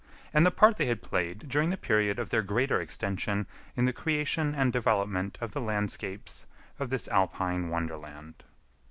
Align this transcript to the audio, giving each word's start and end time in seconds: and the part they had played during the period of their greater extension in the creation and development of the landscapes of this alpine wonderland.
and 0.33 0.43
the 0.43 0.49
part 0.49 0.77
they 0.77 0.87
had 0.87 1.03
played 1.03 1.47
during 1.47 1.69
the 1.69 1.77
period 1.77 2.17
of 2.17 2.31
their 2.31 2.41
greater 2.41 2.81
extension 2.81 3.45
in 3.75 3.85
the 3.85 3.93
creation 3.93 4.55
and 4.55 4.73
development 4.73 5.37
of 5.39 5.51
the 5.51 5.61
landscapes 5.61 6.47
of 6.79 6.89
this 6.89 7.07
alpine 7.09 7.69
wonderland. 7.69 8.43